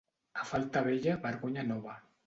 [0.43, 2.05] A falta vella, vergonya nova.